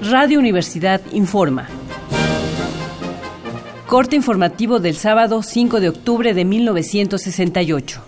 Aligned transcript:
Radio 0.00 0.38
Universidad 0.38 1.00
informa. 1.12 1.68
Corte 3.88 4.14
informativo 4.14 4.78
del 4.78 4.94
sábado 4.94 5.42
5 5.42 5.80
de 5.80 5.88
octubre 5.88 6.34
de 6.34 6.44
1968. 6.44 8.00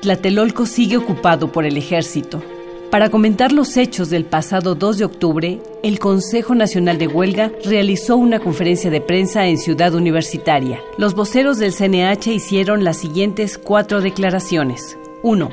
Tlatelolco 0.00 0.64
sigue 0.64 0.96
ocupado 0.96 1.52
por 1.52 1.66
el 1.66 1.76
ejército. 1.76 2.42
Para 2.90 3.10
comentar 3.10 3.52
los 3.52 3.76
hechos 3.76 4.08
del 4.08 4.24
pasado 4.24 4.74
2 4.74 4.98
de 4.98 5.04
octubre, 5.04 5.60
el 5.84 5.98
Consejo 5.98 6.54
Nacional 6.54 6.96
de 6.96 7.06
Huelga 7.06 7.52
realizó 7.62 8.16
una 8.16 8.40
conferencia 8.40 8.90
de 8.90 9.02
prensa 9.02 9.46
en 9.46 9.58
Ciudad 9.58 9.94
Universitaria. 9.94 10.80
Los 10.96 11.14
voceros 11.14 11.58
del 11.58 11.74
CNH 11.74 12.28
hicieron 12.32 12.84
las 12.84 12.96
siguientes 12.96 13.58
cuatro 13.58 14.00
declaraciones. 14.00 14.96
1. 15.22 15.50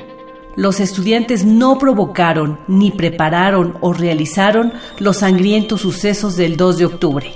Los 0.56 0.80
estudiantes 0.80 1.44
no 1.44 1.78
provocaron, 1.78 2.58
ni 2.66 2.90
prepararon 2.90 3.76
o 3.82 3.92
realizaron 3.92 4.72
los 4.98 5.18
sangrientos 5.18 5.82
sucesos 5.82 6.34
del 6.34 6.56
2 6.56 6.78
de 6.78 6.86
octubre. 6.86 7.30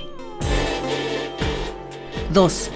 2. 2.33 2.71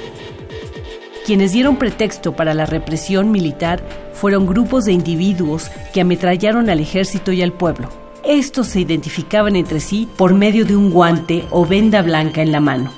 Quienes 1.25 1.51
dieron 1.51 1.77
pretexto 1.77 2.33
para 2.35 2.53
la 2.53 2.67
represión 2.67 3.31
militar 3.31 3.81
fueron 4.13 4.45
grupos 4.45 4.85
de 4.85 4.91
individuos 4.91 5.71
que 5.91 6.01
ametrallaron 6.01 6.69
al 6.69 6.79
ejército 6.79 7.31
y 7.31 7.41
al 7.41 7.53
pueblo. 7.53 7.89
Estos 8.23 8.67
se 8.67 8.79
identificaban 8.79 9.55
entre 9.55 9.79
sí 9.79 10.07
por 10.17 10.33
medio 10.33 10.65
de 10.65 10.75
un 10.75 10.91
guante 10.91 11.45
o 11.49 11.65
venda 11.65 12.01
blanca 12.01 12.41
en 12.41 12.51
la 12.51 12.59
mano. 12.59 12.91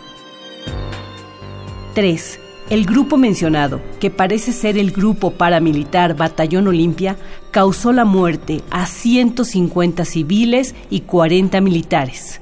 3. 1.94 2.40
El 2.70 2.86
grupo 2.86 3.18
mencionado, 3.18 3.82
que 4.00 4.10
parece 4.10 4.52
ser 4.52 4.78
el 4.78 4.92
grupo 4.92 5.32
paramilitar 5.32 6.16
Batallón 6.16 6.68
Olimpia, 6.68 7.18
causó 7.52 7.94
la 7.94 8.04
muerte 8.04 8.62
a 8.70 8.86
150 8.86 10.04
civiles 10.06 10.76
y 10.90 11.02
40 11.02 11.62
militares. 11.62 12.42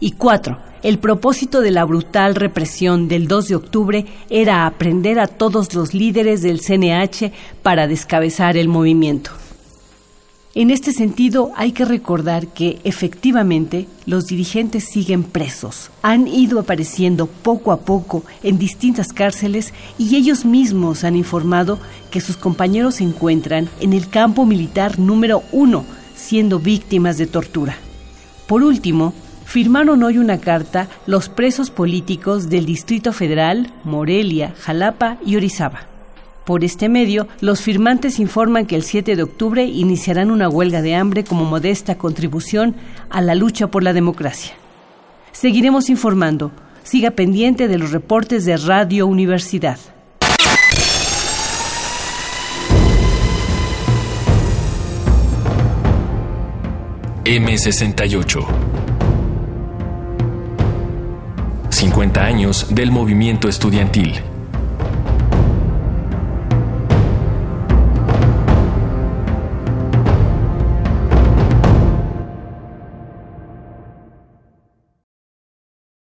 Y 0.00 0.12
4 0.12 0.72
el 0.82 0.98
propósito 0.98 1.60
de 1.60 1.70
la 1.70 1.84
brutal 1.84 2.34
represión 2.34 3.06
del 3.06 3.28
2 3.28 3.48
de 3.48 3.54
octubre 3.54 4.06
era 4.30 4.66
aprender 4.66 5.20
a 5.20 5.28
todos 5.28 5.74
los 5.74 5.94
líderes 5.94 6.42
del 6.42 6.60
CNH 6.60 7.30
para 7.62 7.86
descabezar 7.86 8.56
el 8.56 8.66
movimiento. 8.66 9.30
En 10.54 10.70
este 10.70 10.92
sentido, 10.92 11.50
hay 11.56 11.72
que 11.72 11.86
recordar 11.86 12.48
que 12.48 12.78
efectivamente 12.84 13.88
los 14.04 14.26
dirigentes 14.26 14.84
siguen 14.84 15.24
presos. 15.24 15.90
Han 16.02 16.28
ido 16.28 16.60
apareciendo 16.60 17.26
poco 17.26 17.72
a 17.72 17.80
poco 17.80 18.22
en 18.42 18.58
distintas 18.58 19.14
cárceles 19.14 19.72
y 19.96 20.14
ellos 20.14 20.44
mismos 20.44 21.04
han 21.04 21.16
informado 21.16 21.78
que 22.10 22.20
sus 22.20 22.36
compañeros 22.36 22.96
se 22.96 23.04
encuentran 23.04 23.70
en 23.80 23.94
el 23.94 24.10
campo 24.10 24.44
militar 24.44 24.98
número 24.98 25.42
uno, 25.52 25.86
siendo 26.14 26.58
víctimas 26.58 27.16
de 27.16 27.26
tortura. 27.26 27.76
Por 28.46 28.62
último, 28.62 29.14
firmaron 29.46 30.02
hoy 30.02 30.18
una 30.18 30.38
carta 30.38 30.86
los 31.06 31.30
presos 31.30 31.70
políticos 31.70 32.50
del 32.50 32.66
Distrito 32.66 33.14
Federal, 33.14 33.72
Morelia, 33.84 34.54
Jalapa 34.60 35.16
y 35.24 35.36
Orizaba. 35.36 35.91
Por 36.44 36.64
este 36.64 36.88
medio, 36.88 37.28
los 37.40 37.62
firmantes 37.62 38.18
informan 38.18 38.66
que 38.66 38.74
el 38.74 38.82
7 38.82 39.14
de 39.14 39.22
octubre 39.22 39.64
iniciarán 39.64 40.30
una 40.30 40.48
huelga 40.48 40.82
de 40.82 40.96
hambre 40.96 41.22
como 41.22 41.44
modesta 41.44 41.96
contribución 41.96 42.74
a 43.10 43.20
la 43.20 43.34
lucha 43.34 43.68
por 43.68 43.84
la 43.84 43.92
democracia. 43.92 44.54
Seguiremos 45.30 45.88
informando. 45.88 46.50
Siga 46.82 47.12
pendiente 47.12 47.68
de 47.68 47.78
los 47.78 47.92
reportes 47.92 48.44
de 48.44 48.56
Radio 48.56 49.06
Universidad. 49.06 49.78
M68 57.24 58.44
50 61.70 62.24
años 62.24 62.66
del 62.74 62.90
movimiento 62.90 63.48
estudiantil. 63.48 64.31